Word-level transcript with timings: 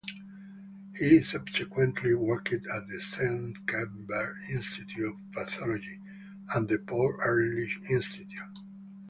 He 0.97 1.21
subsequently 1.21 2.15
worked 2.15 2.51
at 2.53 2.63
the 2.63 3.01
Senckenberg 3.03 4.49
Institute 4.49 5.09
of 5.13 5.31
Pathology 5.31 5.99
and 6.55 6.67
the 6.67 6.79
Paul 6.79 7.13
Ehrlich 7.23 7.79
Institute. 7.87 8.57